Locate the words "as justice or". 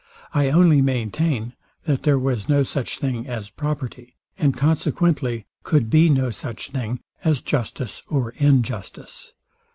7.23-8.31